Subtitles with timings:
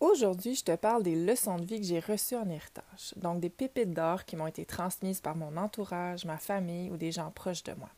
[0.00, 3.50] Aujourd'hui, je te parle des leçons de vie que j'ai reçues en héritage, donc des
[3.50, 7.64] pépites d'or qui m'ont été transmises par mon entourage, ma famille ou des gens proches
[7.64, 7.90] de moi.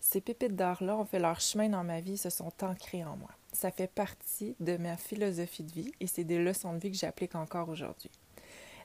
[0.00, 3.28] Ces pépites d'or-là ont fait leur chemin dans ma vie, se sont ancrées en moi.
[3.52, 6.96] Ça fait partie de ma philosophie de vie et c'est des leçons de vie que
[6.96, 8.10] j'applique encore aujourd'hui.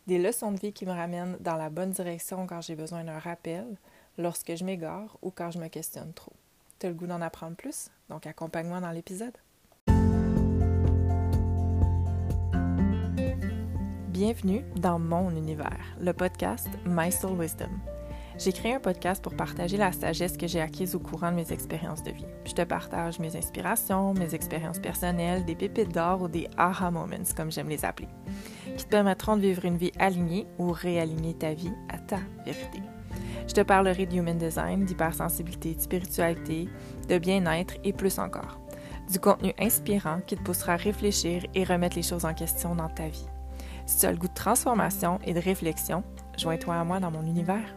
[0.07, 3.19] Des leçons de vie qui me ramènent dans la bonne direction quand j'ai besoin d'un
[3.19, 3.65] rappel,
[4.17, 6.33] lorsque je m'égare ou quand je me questionne trop.
[6.79, 7.91] Tu as le goût d'en apprendre plus?
[8.09, 9.37] Donc accompagne-moi dans l'épisode.
[14.23, 17.71] Bienvenue dans mon univers, le podcast My Soul Wisdom.
[18.37, 21.51] J'ai créé un podcast pour partager la sagesse que j'ai acquise au courant de mes
[21.51, 22.27] expériences de vie.
[22.45, 27.33] Je te partage mes inspirations, mes expériences personnelles, des pépites d'or ou des aha moments,
[27.35, 28.09] comme j'aime les appeler,
[28.77, 32.79] qui te permettront de vivre une vie alignée ou réaligner ta vie à ta vérité.
[33.47, 36.69] Je te parlerai de human design, d'hypersensibilité, de spiritualité,
[37.09, 38.61] de bien-être et plus encore.
[39.11, 42.89] Du contenu inspirant qui te poussera à réfléchir et remettre les choses en question dans
[42.89, 43.25] ta vie.
[43.91, 46.05] Si tu as le goût de transformation et de réflexion,
[46.37, 47.75] joins-toi à moi dans mon univers.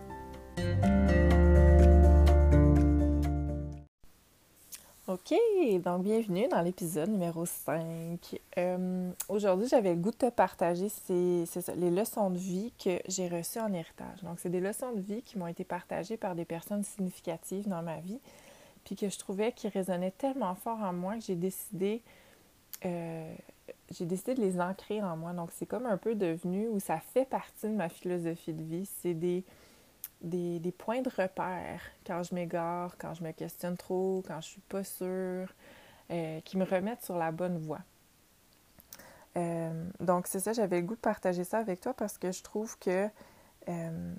[5.08, 5.34] OK,
[5.82, 8.40] donc bienvenue dans l'épisode numéro 5.
[8.58, 13.58] Euh, aujourd'hui, j'avais le goût de te partager les leçons de vie que j'ai reçues
[13.58, 14.22] en héritage.
[14.22, 17.82] Donc, c'est des leçons de vie qui m'ont été partagées par des personnes significatives dans
[17.82, 18.20] ma vie,
[18.84, 22.02] puis que je trouvais qui résonnaient tellement fort en moi que j'ai décidé
[22.84, 23.34] euh,
[23.90, 25.32] j'ai décidé de les ancrer en moi.
[25.32, 28.88] Donc, c'est comme un peu devenu, où ça fait partie de ma philosophie de vie.
[29.00, 29.44] C'est des,
[30.22, 34.60] des, points de repère quand je m'égare, quand je me questionne trop, quand je suis
[34.62, 35.52] pas sûre,
[36.10, 37.80] euh, qui me remettent sur la bonne voie.
[39.36, 42.42] Euh, donc, c'est ça, j'avais le goût de partager ça avec toi parce que je
[42.42, 43.08] trouve que
[43.68, 44.14] euh,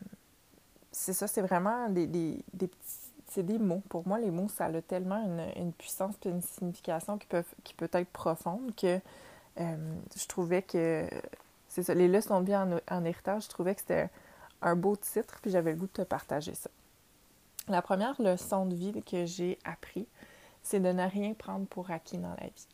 [0.92, 3.82] c'est ça, c'est vraiment des, des, des petits c'est des mots.
[3.90, 7.54] Pour moi, les mots, ça a tellement une, une puissance et une signification qui, peuvent,
[7.64, 9.00] qui peut être profonde que
[9.58, 11.08] je trouvais que
[11.76, 14.10] c'est ça, les leçons de vie en, héritage, je trouvais que c'était
[14.62, 16.70] un beau titre, puis j'avais le goût de te partager ça.
[17.68, 20.08] La première leçon de vie que j'ai appris,
[20.64, 22.68] c'est de ne rien prendre pour acquis dans la vie.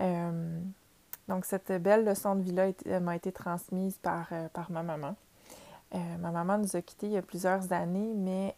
[0.00, 0.60] Euh,
[1.28, 5.14] donc, cette belle leçon de vie-là m'a été transmise par, euh, par ma maman.
[5.92, 8.56] ma maman nous a quittés il y a plusieurs années, mais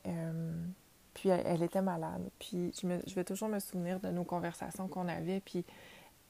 [1.14, 2.22] puis elle, était malade.
[2.38, 5.40] Puis je, je, vais toujours me souvenir de nos conversations qu'on avait.
[5.40, 5.64] Puis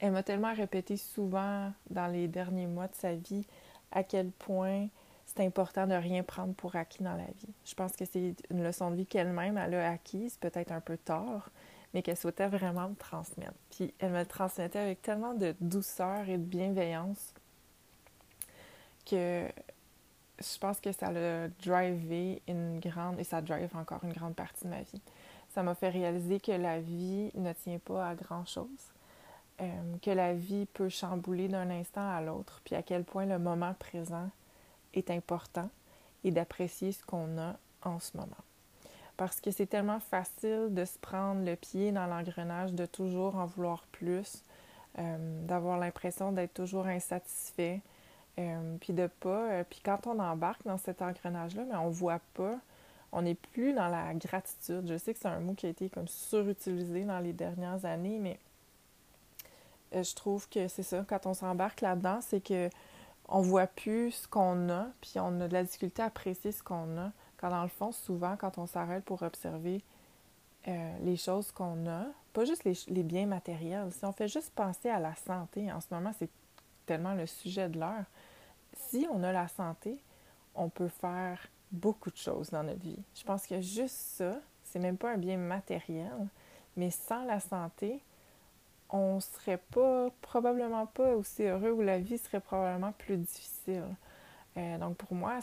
[0.04, 3.46] elle m'a tellement répété souvent dans les derniers mois de sa vie
[3.90, 4.88] à quel point
[5.24, 7.54] c'est important de rien prendre pour acquis dans la vie.
[7.64, 10.98] Je pense que c'est une leçon de vie qu'elle-même elle a acquise, peut-être un peu
[10.98, 11.48] tard,
[11.94, 13.54] mais qu'elle souhaitait vraiment me transmettre.
[13.70, 17.32] Puis elle me le transmettait avec tellement de douceur et de bienveillance
[19.06, 19.48] que
[20.38, 24.64] je pense que ça l'a drivé une grande, et ça drive encore une grande partie
[24.64, 25.00] de ma vie.
[25.54, 28.93] Ça m'a fait réaliser que la vie ne tient pas à grand-chose
[29.60, 33.38] euh, que la vie peut chambouler d'un instant à l'autre, puis à quel point le
[33.38, 34.28] moment présent
[34.94, 35.70] est important
[36.24, 38.30] et d'apprécier ce qu'on a en ce moment.
[39.16, 43.46] Parce que c'est tellement facile de se prendre le pied dans l'engrenage, de toujours en
[43.46, 44.42] vouloir plus,
[44.98, 47.80] euh, d'avoir l'impression d'être toujours insatisfait,
[48.40, 49.62] euh, puis de pas.
[49.62, 52.58] puis quand on embarque dans cet engrenage-là, mais on voit pas,
[53.12, 54.88] on n'est plus dans la gratitude.
[54.88, 58.18] Je sais que c'est un mot qui a été comme surutilisé dans les dernières années,
[58.18, 58.40] mais
[60.02, 62.68] je trouve que c'est ça, quand on s'embarque là-dedans, c'est que
[63.28, 66.62] on voit plus ce qu'on a, puis on a de la difficulté à apprécier ce
[66.62, 67.12] qu'on a.
[67.38, 69.82] Quand dans le fond, souvent, quand on s'arrête pour observer
[70.68, 74.88] euh, les choses qu'on a, pas juste les, biens matériels, si on fait juste penser
[74.88, 76.30] à la santé, en ce moment, c'est
[76.86, 78.04] tellement le sujet de l'heure.
[78.74, 79.98] Si on a la santé,
[80.54, 81.38] on peut faire
[81.70, 83.02] beaucoup de choses dans notre vie.
[83.14, 86.28] Je pense que juste ça, c'est même pas un bien matériel,
[86.76, 88.00] mais sans la santé,
[88.94, 93.82] on serait pas, probablement pas aussi heureux ou la vie serait probablement plus difficile.
[94.56, 95.40] Euh, donc pour moi,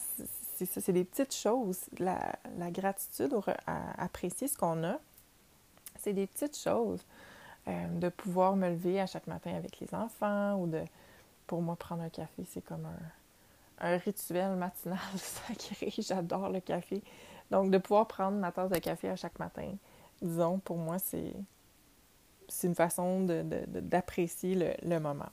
[0.55, 1.81] c'est ça, c'est des petites choses.
[1.99, 2.37] La,
[2.71, 3.35] gratitude,
[3.67, 4.97] à apprécier ce qu'on a,
[5.99, 7.03] c'est des petites choses.
[7.67, 10.81] Euh, de pouvoir me lever à chaque matin avec les enfants ou de,
[11.45, 15.93] pour moi, prendre un café, c'est comme un, un rituel matinal sacré.
[15.99, 17.03] J'adore le café.
[17.51, 19.73] Donc de pouvoir prendre ma tasse de café à chaque matin,
[20.21, 21.33] disons, pour moi, c'est
[22.51, 25.29] c'est une façon d'apprécier le, moment.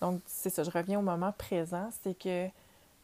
[0.00, 2.46] Donc, c'est ça, je reviens au moment présent, c'est que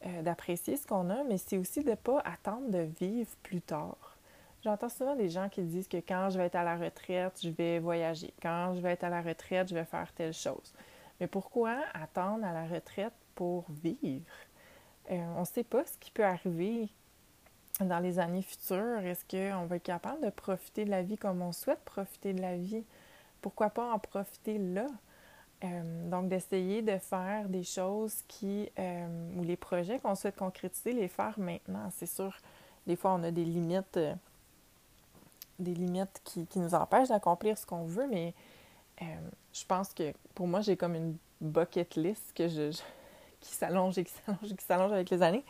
[0.04, 3.62] euh, d'apprécier ce qu'on a, mais c'est aussi de ne pas attendre de vivre plus
[3.62, 4.16] tard.
[4.62, 7.48] J'entends souvent des gens qui disent que quand je vais être à la retraite, je
[7.48, 8.34] vais voyager.
[8.42, 10.74] Quand je vais être à la retraite, je vais faire telle chose.
[11.18, 14.24] Mais pourquoi attendre à la retraite pour vivre?
[15.10, 16.88] Euh, on ne sait pas ce qui peut arriver
[17.80, 18.98] dans les années futures.
[18.98, 22.42] Est-ce qu'on va être capable de profiter de la vie comme on souhaite profiter de
[22.42, 22.84] la vie?
[23.46, 24.88] Pourquoi pas en profiter là?
[25.62, 29.06] Euh, donc, d'essayer de faire des choses qui, euh,
[29.36, 31.88] ou les projets qu'on souhaite concrétiser, les faire maintenant.
[31.94, 32.36] C'est sûr,
[32.88, 34.14] des fois, on a des limites, euh,
[36.24, 38.34] qui nous empêchent d'accomplir ce qu'on veut, mais
[39.52, 42.72] je pense que pour moi, j'ai comme une bucket list que je,
[43.40, 45.44] qui s'allonge et qui s'allonge et qui s'allonge avec les années,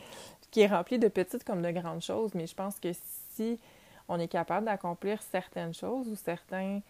[0.50, 2.34] qui est remplie de petites comme de grandes choses.
[2.34, 2.90] Mais je pense que
[3.32, 3.58] si
[4.06, 6.82] on est capable d'accomplir certaines choses ou certains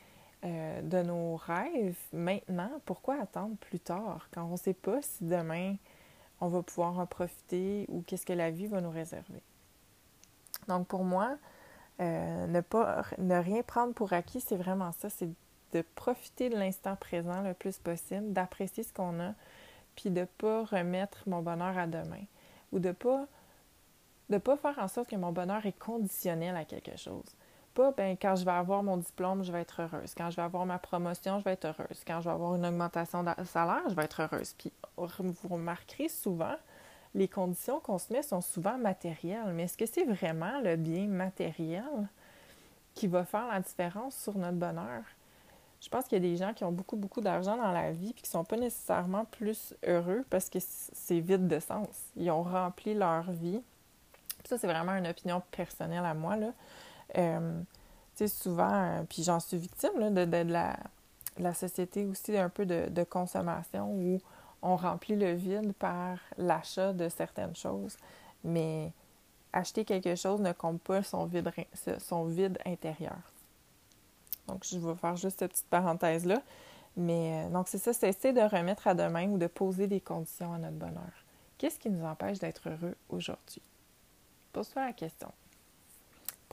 [0.45, 5.25] euh, de nos rêves maintenant, pourquoi attendre plus tard quand on ne sait pas si
[5.25, 5.77] demain
[6.41, 9.43] on va pouvoir en profiter ou qu'est-ce que la vie va nous réserver?
[10.69, 11.37] Donc pour moi,
[12.01, 15.31] euh, ne pas ne rien prendre pour acquis, c'est vraiment ça, c'est
[15.73, 19.33] de profiter de l'instant présent le plus possible, d'apprécier ce qu'on a,
[19.95, 22.25] puis de ne pas remettre mon bonheur à demain
[22.73, 23.27] ou de pas
[24.29, 27.37] de pas faire en sorte que mon bonheur est conditionnel à quelque chose.
[27.97, 30.15] Ben, quand je vais avoir mon diplôme, je vais être heureuse.
[30.17, 32.03] Quand je vais avoir ma promotion, je vais être heureuse.
[32.07, 34.55] Quand je vais avoir une augmentation de salaire, je vais être heureuse.
[34.57, 36.57] Puis, vous remarquerez souvent,
[37.15, 39.53] les conditions qu'on se met sont souvent matérielles.
[39.53, 42.09] Mais est-ce que c'est vraiment le bien matériel
[42.95, 45.03] qui va faire la différence sur notre bonheur?
[45.81, 48.11] Je pense qu'il y a des gens qui ont beaucoup, beaucoup d'argent dans la vie
[48.11, 51.89] et qui ne sont pas nécessairement plus heureux parce que c'est vide de sens.
[52.17, 53.61] Ils ont rempli leur vie
[54.47, 56.37] ça, c'est vraiment une opinion personnelle à moi.
[56.37, 56.53] Là.
[57.17, 57.61] Euh,
[58.17, 60.53] tu sais, souvent, euh, puis j'en suis victime de, de,
[61.39, 64.21] la, société aussi, un peu de, consommation où
[64.63, 67.97] on remplit le vide par l'achat de certaines choses.
[68.43, 68.93] Mais
[69.53, 71.51] acheter quelque chose ne compte pas son vide,
[71.99, 73.19] son vide intérieur.
[74.49, 76.41] Donc, je vais faire juste cette petite parenthèse-là.
[76.97, 80.01] Mais euh, donc, c'est ça, c'est essayer de remettre à demain ou de poser des
[80.01, 81.13] conditions à notre bonheur.
[81.59, 83.63] Qu'est-ce qui nous empêche d'être heureux aujourd'hui?
[84.53, 85.31] Pose-toi la question.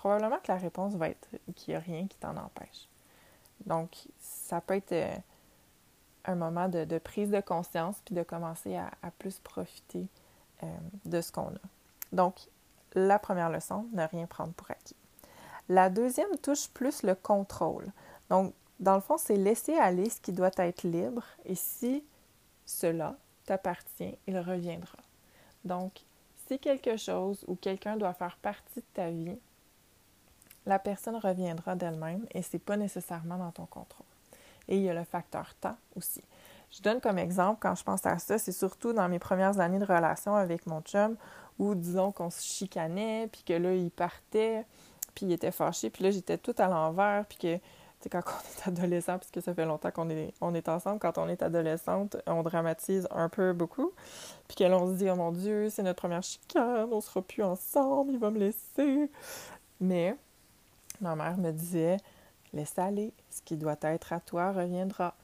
[0.03, 2.89] Probablement que la réponse va être qu'il n'y a rien qui t'en empêche.
[3.65, 5.15] Donc, ça peut être euh,
[6.25, 10.05] un moment de, prise de conscience puis de commencer à, plus profiter
[10.61, 10.67] euh,
[11.05, 11.61] de ce qu'on a.
[12.11, 12.35] Donc,
[12.95, 14.97] la première leçon, ne rien prendre pour acquis.
[15.69, 17.89] La deuxième touche plus le contrôle.
[18.29, 22.03] Donc, dans le fond, c'est laisser aller ce qui doit être libre et si
[22.65, 23.15] cela
[23.45, 24.97] t'appartient, il reviendra.
[25.63, 26.01] Donc,
[26.45, 29.39] si quelque chose ou quelqu'un doit faire partie de ta vie,
[30.65, 34.05] la personne reviendra d'elle-même et c'est pas nécessairement dans ton contrôle.
[34.67, 36.23] Et il y a le facteur temps aussi.
[36.71, 39.79] Je donne comme exemple, quand je pense à ça, c'est surtout dans mes premières années
[39.79, 41.15] de relation avec mon chum,
[41.59, 44.65] où disons qu'on se chicanait, puis que là, il partait,
[45.13, 47.59] puis il était fâché, puis là, j'étais tout à l'envers, puis que
[47.99, 51.17] c'est quand on est adolescent, puisque ça fait longtemps qu'on est, on est ensemble, quand
[51.17, 53.91] on est adolescente, on dramatise un peu beaucoup.
[54.47, 57.43] Puis que l'on se dit, oh mon Dieu, c'est notre première chicane, on sera plus
[57.43, 59.11] ensemble, il va me laisser.
[59.79, 60.17] Mais
[61.03, 61.97] ma mère me disait,
[62.53, 65.15] laisse aller, ce qui doit être à toi reviendra.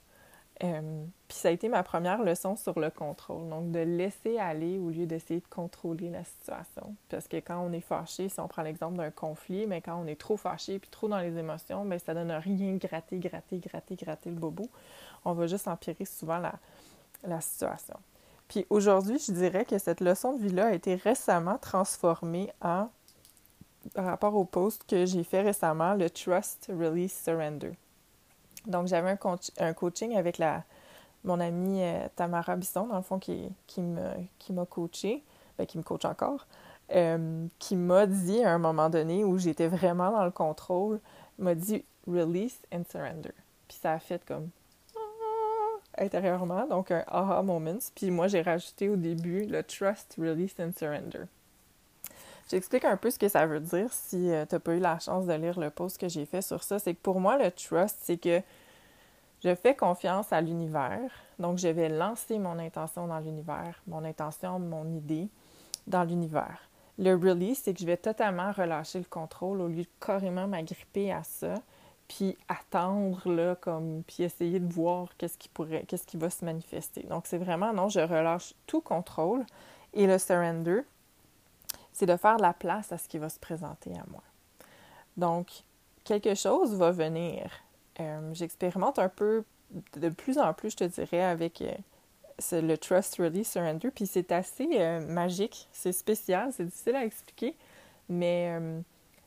[0.61, 3.47] Euh, puis ça a été ma première leçon sur le contrôle.
[3.47, 6.95] Donc, de laisser aller au lieu d'essayer de contrôler la situation.
[7.07, 10.05] Parce que quand on est fâché, si on prend l'exemple d'un conflit, mais quand on
[10.05, 13.95] est trop fâché puis trop dans les émotions, bien, ça donne rien gratter, gratter, gratter,
[13.95, 14.67] gratter le bobo.
[15.23, 16.55] On va juste empirer souvent la,
[17.23, 17.95] la situation.
[18.49, 22.89] Puis aujourd'hui, je dirais que cette leçon de vie-là a été récemment transformée en,
[23.93, 27.71] par rapport au post que j'ai fait récemment, le Trust, Release, Surrender.
[28.67, 29.17] Donc, j'avais
[29.57, 30.63] un, coaching avec la,
[31.23, 35.23] mon amie euh, Tamara Bisson, dans le fond, qui, qui m'a qui coaché,
[35.57, 36.45] ben, qui me coach encore,
[36.91, 40.99] euh, qui m'a dit à un moment donné où j'étais vraiment dans le contrôle,
[41.37, 43.33] m'a dit release and surrender.
[43.67, 44.49] Puis ça a fait comme
[44.95, 47.77] ah, intérieurement, donc un aha moment.
[47.95, 51.25] Puis moi, j'ai rajouté au début le trust, release and surrender.
[52.49, 54.97] J'explique un peu ce que ça veut dire si euh, tu n'as pas eu la
[54.97, 56.79] chance de lire le post que j'ai fait sur ça.
[56.79, 58.41] C'est que pour moi, le trust, c'est que
[59.43, 61.11] je fais confiance à l'univers.
[61.37, 65.29] Donc, je vais lancer mon intention dans l'univers, mon intention, mon idée
[65.85, 66.69] dans l'univers.
[66.97, 71.13] Le release, c'est que je vais totalement relâcher le contrôle au lieu de carrément m'agripper
[71.13, 71.53] à ça,
[72.07, 76.43] puis attendre, là, comme, puis essayer de voir qu'est-ce qui pourrait, qu'est-ce qui va se
[76.43, 77.03] manifester.
[77.03, 79.45] Donc, c'est vraiment, non, je relâche tout contrôle.
[79.93, 80.81] Et le surrender,
[81.93, 84.23] c'est de faire la place à ce qui va se présenter à moi.
[85.17, 85.63] Donc,
[86.03, 87.51] quelque chose va venir.
[87.99, 89.43] Euh, j'expérimente un peu
[89.97, 91.73] de plus en plus, je te dirais, avec euh,
[92.51, 93.91] le Trust, Release, Surrender.
[93.91, 97.55] Puis c'est assez euh, magique, c'est spécial, c'est difficile à expliquer,
[98.07, 98.57] mais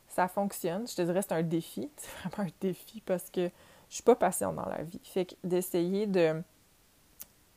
[0.09, 0.87] ça fonctionne.
[0.89, 1.89] Je te dirais c'est un défi.
[1.97, 3.51] C'est vraiment un défi parce que
[3.89, 5.01] je suis pas patiente dans la vie.
[5.05, 6.43] Fait que d'essayer de,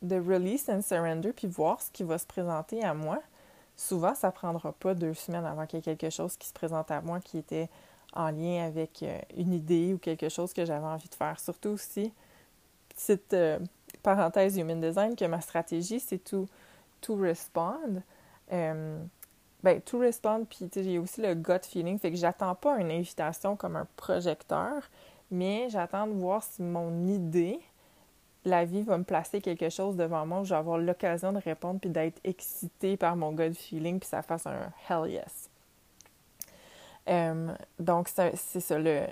[0.02, 3.20] de release and surrender puis voir ce qui va se présenter à moi,
[3.76, 6.52] souvent, ça ne prendra pas deux semaines avant qu'il y ait quelque chose qui se
[6.52, 7.68] présente à moi qui était
[8.14, 11.38] en lien avec euh, une idée ou quelque chose que j'avais envie de faire.
[11.38, 12.12] Surtout aussi,
[12.88, 13.58] petite euh,
[14.02, 16.46] parenthèse Human Design, que ma stratégie, c'est to,
[17.00, 18.02] to respond.
[18.52, 18.98] Euh,
[19.62, 23.56] ben, to respond, puis j'ai aussi le gut feeling, fait que j'attends pas une invitation
[23.56, 24.82] comme un projecteur,
[25.30, 27.58] mais j'attends de voir si mon idée,
[28.46, 31.38] la vie va me placer quelque chose devant moi où je vais avoir l'occasion de
[31.38, 35.50] répondre puis d'être excitée par mon gut feeling puis ça fasse un hell yes.
[37.08, 39.06] Euh, donc, c'est ça, le,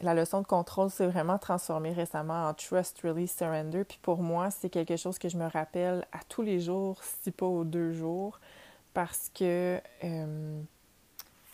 [0.00, 3.84] la leçon de contrôle s'est vraiment transformée récemment en Trust, Release, Surrender.
[3.84, 7.30] Puis pour moi, c'est quelque chose que je me rappelle à tous les jours, si
[7.30, 8.40] pas aux deux jours,
[8.94, 10.60] parce que euh,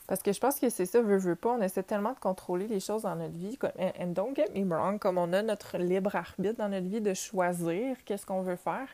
[0.07, 1.51] parce que je pense que c'est ça, veut, veut pas.
[1.51, 3.59] On essaie tellement de contrôler les choses dans notre vie.
[4.01, 7.15] And don't get me wrong, comme on a notre libre arbitre dans notre vie de
[7.15, 8.89] choisir qu'est-ce qu'on veut faire.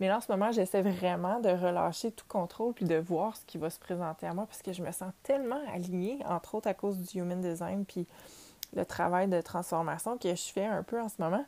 [0.00, 3.44] Mais là, en ce moment, j'essaie vraiment de relâcher tout contrôle puis de voir ce
[3.44, 6.68] qui va se présenter à moi parce que je me sens tellement alignée, entre autres
[6.68, 8.06] à cause du human design puis
[8.76, 11.44] le travail de transformation que je fais un peu en ce moment,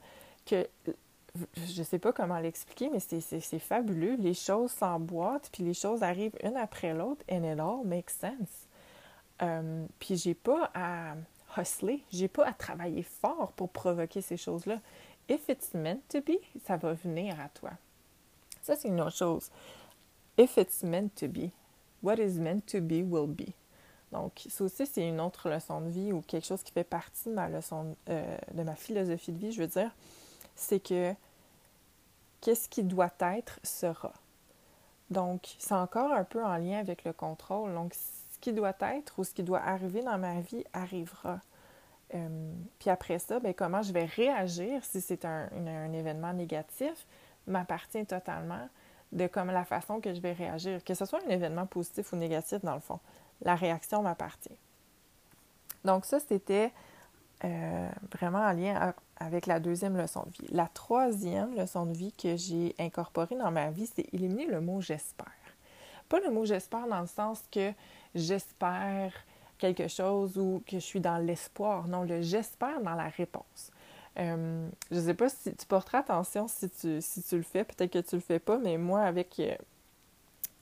[0.47, 0.67] que
[1.57, 4.17] je sais pas comment l'expliquer, mais c'est fabuleux.
[4.19, 8.67] Les choses s'emboîtent puis les choses arrivent une après l'autre and it all makes sense.
[9.43, 11.15] Euh, puis j'ai pas à
[11.57, 14.81] hustler, j'ai pas à travailler fort pour provoquer ces choses-là.
[15.29, 17.71] If it's meant to be, ça va venir à toi.
[18.63, 19.51] Ça, c'est une autre chose.
[20.37, 21.51] If it's meant to be,
[22.03, 23.53] what is meant to be will be.
[24.13, 27.29] Donc, ça aussi, c'est une autre leçon de vie ou quelque chose qui fait partie
[27.29, 29.91] de ma leçon, euh, de ma philosophie de vie, je veux dire,
[30.57, 31.15] c'est que
[32.41, 34.13] qu'est-ce qui doit être sera.
[35.11, 37.73] Donc, c'est encore un peu en lien avec le contrôle.
[37.75, 37.95] Donc,
[38.41, 41.41] qui doit être ou ce qui doit arriver dans ma vie arrivera.
[42.15, 47.07] Euh, puis après ça, bien, comment je vais réagir si c'est un, événement négatif
[47.47, 48.69] m'appartient totalement
[49.13, 50.83] de comme la façon que je vais réagir.
[50.85, 53.01] Que ce soit un événement positif ou négatif, dans le fond,
[53.43, 54.59] la réaction m'appartient.
[55.85, 56.73] Donc ça, c'était
[57.45, 60.53] euh, vraiment en lien avec la deuxième leçon de vie.
[60.53, 64.81] La troisième leçon de vie que j'ai incorporée dans ma vie, c'est éliminer le mot
[64.81, 65.27] j'espère.
[66.09, 67.73] Pas le mot j'espère dans le sens que
[68.15, 69.13] j'espère
[69.59, 71.87] quelque chose ou que je suis dans l'espoir.
[71.87, 73.71] Non, le j'espère dans la réponse.
[74.19, 77.63] Euh, je ne sais pas si tu porteras attention si tu, si tu le fais,
[77.63, 79.55] peut-être que tu le fais pas, mais moi, avec, euh,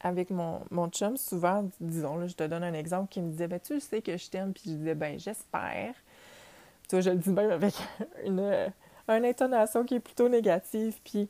[0.00, 3.48] avec mon, mon chum, souvent, disons, là, je te donne un exemple qui me disait
[3.48, 5.94] ben, Tu sais que je t'aime, puis je disais ben j'espère.
[6.88, 7.74] Tu vois, je le dis même avec
[8.24, 8.40] une,
[9.08, 11.28] une intonation qui est plutôt négative, puis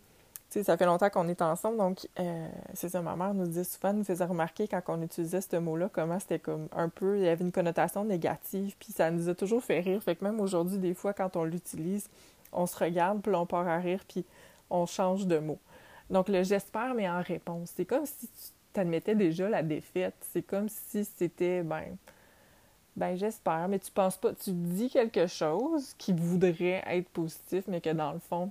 [0.51, 3.65] sais, ça fait longtemps qu'on est ensemble, donc euh, c'est ça, ma mère nous disait
[3.65, 7.25] souvent, nous faisait remarquer quand on utilisait ce mot-là, comment c'était comme un peu, il
[7.25, 10.03] y avait une connotation négative, puis ça nous a toujours fait rire.
[10.03, 12.09] Fait que même aujourd'hui, des fois, quand on l'utilise,
[12.53, 14.25] on se regarde, puis on part à rire, puis
[14.71, 15.59] on change de mot.
[16.11, 17.73] Donc le j'espère, mais en réponse.
[17.77, 18.29] C'est comme si
[18.73, 20.15] tu admettais déjà la défaite.
[20.33, 21.97] C'est comme si c'était, ben,
[22.97, 27.81] ben j'espère, mais tu penses pas, tu dis quelque chose qui voudrait être positif, mais
[27.81, 28.51] que dans le fond,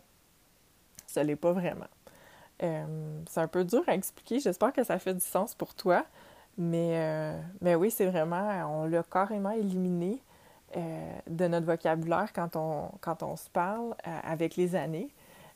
[1.07, 1.87] ça l'est pas vraiment.
[2.63, 4.39] Euh, c'est un peu dur à expliquer.
[4.39, 6.05] J'espère que ça fait du sens pour toi.
[6.57, 10.21] Mais, euh, mais oui, c'est vraiment, on l'a carrément éliminé
[10.75, 15.09] euh, de notre vocabulaire quand on, quand on se parle avec les années.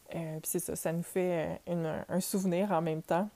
[0.10, 3.28] puis c'est ça, ça nous fait un souvenir en même temps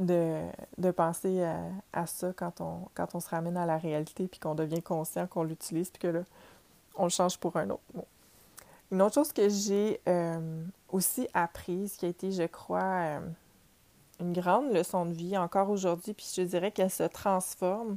[0.00, 0.40] de,
[0.78, 1.46] de penser
[1.92, 5.28] à, ça quand on, quand on se ramène à la réalité, puis qu'on devient conscient
[5.28, 6.20] qu'on l'utilise, puis que là,
[6.96, 7.82] on le change pour un autre.
[8.92, 13.20] Une autre chose que j'ai euh, aussi apprise, qui a été, je crois, euh,
[14.20, 17.96] une grande leçon de vie encore aujourd'hui, puis je dirais qu'elle se transforme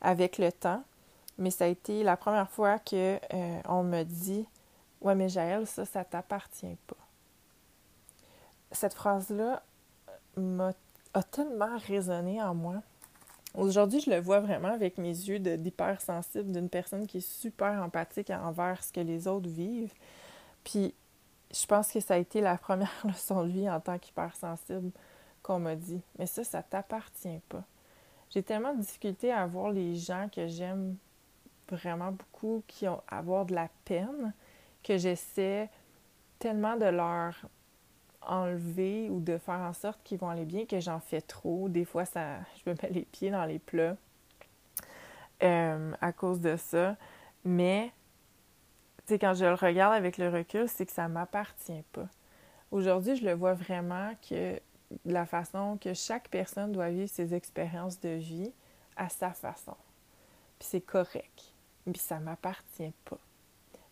[0.00, 0.82] avec le temps,
[1.36, 4.46] mais ça a été la première fois que euh, on me dit
[5.00, 6.96] Ouais, mais Jaël, ça, ça t'appartient pas.
[8.70, 9.62] Cette phrase-là
[11.14, 12.82] a tellement résonné en moi.
[13.54, 18.30] Aujourd'hui, je le vois vraiment avec mes yeux d'hypersensible d'une personne qui est super empathique
[18.30, 19.92] envers ce que les autres vivent.
[20.62, 20.94] Puis
[21.52, 24.92] je pense que ça a été la première leçon de vie en tant qu'hypersensible
[25.42, 26.00] qu'on m'a dit.
[26.18, 27.64] Mais ça, ça t'appartient pas.
[28.30, 30.96] J'ai tellement de difficulté à voir les gens que j'aime
[31.68, 34.32] vraiment beaucoup qui ont avoir de la peine
[34.82, 35.68] que j'essaie
[36.38, 37.34] tellement de leur
[38.22, 41.68] enlever ou de faire en sorte qu'ils vont aller bien que j'en fais trop.
[41.68, 43.96] Des fois, ça, je me mets les pieds dans les plats
[45.42, 46.96] euh, à cause de ça.
[47.44, 47.92] Mais
[49.08, 52.08] quand je le regarde avec le recul, c'est que ça m'appartient pas.
[52.70, 54.60] Aujourd'hui, je le vois vraiment que
[55.04, 58.52] la façon que chaque personne doit vivre ses expériences de vie
[58.96, 59.76] à sa façon.
[60.58, 61.52] Puis c'est correct.
[61.84, 63.18] Puis ça m'appartient pas.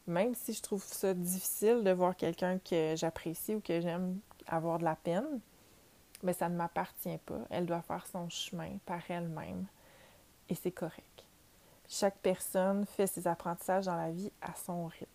[0.09, 4.79] Même si je trouve ça difficile de voir quelqu'un que j'apprécie ou que j'aime avoir
[4.79, 5.41] de la peine,
[6.23, 7.41] mais ça ne m'appartient pas.
[7.51, 9.67] Elle doit faire son chemin par elle-même.
[10.49, 11.25] Et c'est correct.
[11.89, 15.07] Chaque personne fait ses apprentissages dans la vie à son rythme.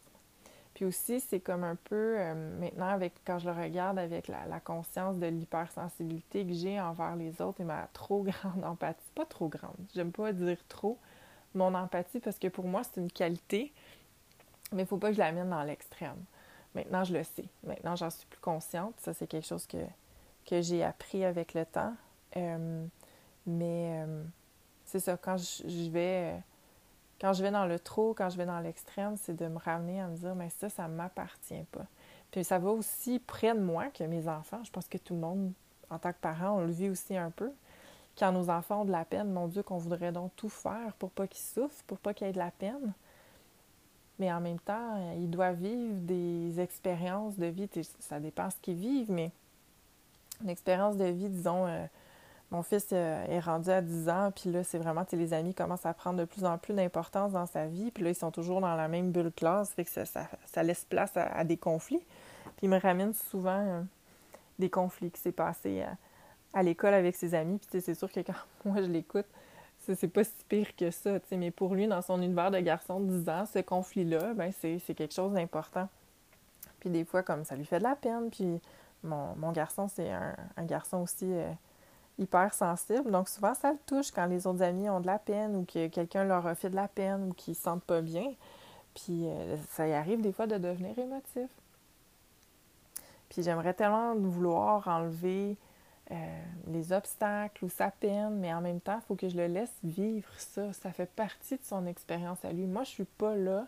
[0.75, 4.59] Puis aussi, c'est comme un peu, euh, maintenant, avec quand je le regarde avec la,
[4.59, 9.47] conscience de l'hypersensibilité que j'ai envers les autres et ma trop grande empathie, pas trop
[9.47, 10.97] grande, j'aime pas dire trop,
[11.53, 13.71] mon empathie parce que pour moi, c'est une qualité,
[14.72, 16.24] mais il faut pas que je l'amène dans l'extrême.
[16.75, 17.46] Maintenant, je le sais.
[17.63, 18.93] Maintenant, j'en suis plus consciente.
[19.00, 19.77] Ça, c'est quelque chose que,
[20.46, 21.93] que j'ai appris avec le temps.
[22.36, 22.86] Euh,
[23.46, 24.24] mais euh,
[24.86, 26.41] c'est ça, quand je, vais
[27.20, 30.01] quand je vais dans le trop, quand je vais dans l'extrême, c'est de me ramener
[30.01, 31.86] à me dire mais ça, ça ne m'appartient pas.
[32.32, 34.63] Puis ça va aussi près de moi que mes enfants.
[34.63, 35.51] Je pense que tout le monde,
[35.89, 37.51] en tant que parent, on le vit aussi un peu.
[38.17, 41.12] Quand nos enfants ont de la peine, mon Dieu, qu'on voudrait donc tout faire pour
[41.12, 42.93] pas qu'ils souffrent, pour pas qu'ils aient de la peine.
[44.24, 47.68] Mais en même temps, ils doivent vivre des expériences de vie.
[48.00, 49.32] Ça dépend ce qu'ils vivent, mais
[50.42, 51.86] une expérience de vie, disons, euh,
[52.50, 55.86] mon fils euh, est rendu à 10 ans, puis là, c'est vraiment, les amis commencent
[55.86, 58.62] à prendre de plus en plus d'importance dans sa vie, puis là, ils sont toujours
[58.62, 62.06] dans la même bulle classe, fait que ça, laisse place à, des conflits.
[62.56, 63.82] Puis il me ramène souvent euh,
[64.58, 65.84] des conflits qui s'est passé
[66.53, 69.27] à, l'école avec ses amis, puis c'est sûr que quand moi je l'écoute,
[69.85, 73.17] c'est pas si pire que ça, mais pour lui, dans son univers de garçon de
[73.19, 75.89] 10 ans, ce conflit-là, ben c'est quelque chose d'important.
[76.79, 78.61] Puis des fois, comme ça lui fait de la peine, puis
[79.03, 81.51] mon, garçon, c'est un, garçon aussi euh,
[82.17, 83.11] hyper sensible.
[83.11, 85.87] Donc souvent, ça le touche quand les autres amis ont de la peine ou que
[85.87, 88.33] quelqu'un leur a fait de la peine ou qu'ils se sentent pas bien.
[88.95, 91.49] Puis euh, ça y arrive des fois de devenir émotif.
[93.29, 95.57] Puis j'aimerais tellement vouloir enlever
[96.12, 99.48] euh, les obstacles ou sa peine, mais en même temps, il faut que je le
[99.48, 100.74] laisse vivre ça.
[100.74, 102.65] Ça fait partie de son expérience à lui.
[102.65, 103.67] Moi, je suis pas là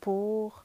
[0.00, 0.64] pour...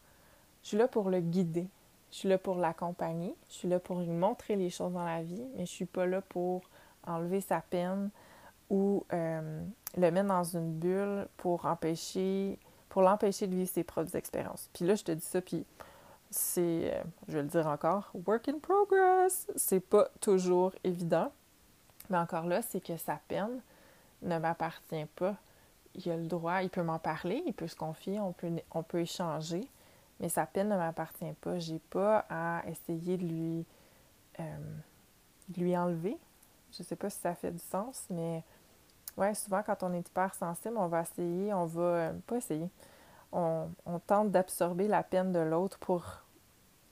[0.63, 1.67] Je suis là pour le guider.
[2.11, 3.35] Je suis là pour l'accompagner.
[3.49, 6.05] Je suis là pour lui montrer les choses dans la vie, mais je suis pas
[6.05, 6.61] là pour
[7.07, 8.11] enlever sa peine
[8.69, 9.63] ou euh,
[9.97, 12.59] le mettre dans une bulle pour empêcher
[12.91, 14.69] pour l'empêcher de vivre ses propres expériences.
[14.73, 15.65] Puis là, je te dis ça, puis
[16.31, 19.47] c'est, euh, je vais le dire encore, work in progress.
[19.55, 21.31] C'est pas toujours évident.
[22.09, 23.61] Mais encore là, c'est que sa peine
[24.23, 25.35] ne m'appartient pas.
[25.95, 28.81] Il a le droit, il peut m'en parler, il peut se confier, on peut, on
[28.81, 29.61] peut échanger,
[30.19, 31.59] mais sa peine ne m'appartient pas.
[31.59, 33.65] J'ai pas à essayer de lui,
[34.39, 34.57] euh,
[35.57, 36.17] lui enlever
[36.77, 38.43] je sais pas si ça fait du sens, mais
[39.17, 42.69] ouais, souvent quand on est hyper sensible, on va essayer, on va euh, pas essayer.
[43.33, 43.69] On,
[44.07, 46.05] tente d'absorber la peine de l'autre pour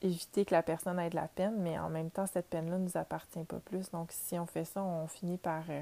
[0.01, 2.85] éviter que la personne ait de la peine, mais en même temps, cette peine-là ne
[2.85, 3.91] nous appartient pas plus.
[3.91, 5.81] Donc, si on fait ça, on finit par euh,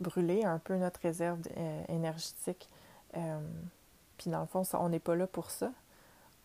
[0.00, 2.68] brûler un peu notre réserve euh, énergétique.
[3.12, 5.70] puis, dans le fond, on n'est pas là pour ça.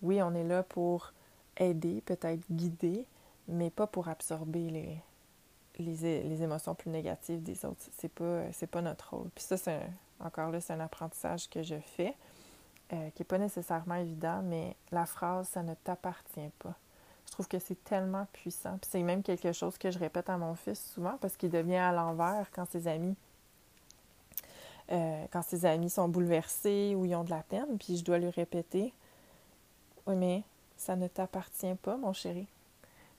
[0.03, 1.13] Oui, on est là pour
[1.57, 3.05] aider, peut-être guider,
[3.47, 5.01] mais pas pour absorber
[5.79, 7.81] les, émotions plus négatives des autres.
[7.97, 9.29] C'est pas, pas notre rôle.
[9.35, 9.81] Puis ça, c'est
[10.19, 12.15] encore là, c'est un apprentissage que je fais,
[12.93, 16.73] euh, qui n'est pas nécessairement évident, mais la phrase ça ne t'appartient pas.
[17.25, 18.77] Je trouve que c'est tellement puissant.
[18.79, 21.77] Puis c'est même quelque chose que je répète à mon fils souvent parce qu'il devient
[21.77, 23.15] à l'envers quand ses amis
[24.91, 28.19] euh, quand ses amis sont bouleversés ou ils ont de la peine, puis je dois
[28.19, 28.93] lui répéter
[30.05, 30.43] Oui, mais
[30.75, 32.47] ça ne t'appartient pas, mon chéri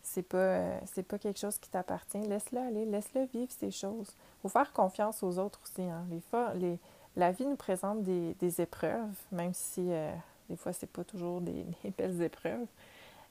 [0.05, 2.19] c'est pas, euh, c'est pas quelque chose qui t'appartient.
[2.19, 4.15] Laisse-le aller, laisse-le vivre ces choses.
[4.15, 5.83] Il faut faire confiance aux autres aussi.
[5.83, 6.07] Hein.
[6.55, 6.79] Les,
[7.17, 10.13] la vie nous présente des, épreuves, même si euh,
[10.49, 11.65] des fois, c'est pas toujours des,
[11.99, 12.67] belles épreuves.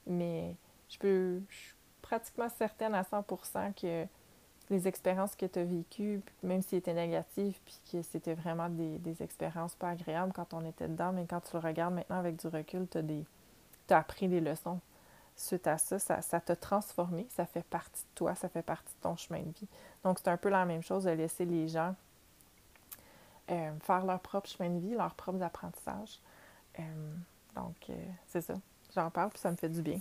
[0.06, 0.54] Mais
[0.88, 4.06] je suis pratiquement certaine à 100% que
[4.70, 8.98] les expériences que tu as vécues, même s'ils étaient négatives, puis que c'était vraiment des,
[8.98, 12.36] des, expériences pas agréables quand on était dedans, mais quand tu le regardes maintenant avec
[12.36, 14.80] du recul, tu as, as appris des leçons
[15.36, 19.02] suite à ça, ça, t'a transformé, ça fait partie de toi, ça fait partie de
[19.02, 19.68] ton chemin de vie.
[20.04, 21.94] Donc, c'est un peu la même chose de laisser les gens
[23.50, 26.18] euh, faire leur propre chemin de vie, leurs propres apprentissages.
[26.78, 26.82] Euh,
[27.54, 27.94] donc, euh,
[28.26, 28.54] c'est ça.
[28.94, 30.00] J'en parle, puis ça me fait du bien.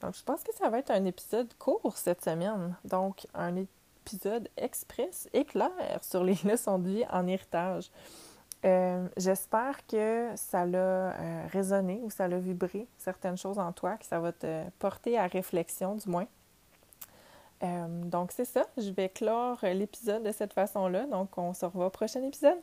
[0.00, 2.74] donc, je pense que ça va être un épisode court cette semaine.
[2.84, 5.70] Donc, un épisode express éclair
[6.02, 7.90] sur les leçons de vie en héritage.
[9.18, 14.18] J'espère que ça l'a résonné ou ça l'a vibré certaines choses en toi, que ça
[14.18, 16.26] va te porter à réflexion du moins.
[17.62, 21.06] Euh, donc c'est ça, je vais clore l'épisode de cette façon-là.
[21.06, 22.58] Donc on se revoit au prochain épisode.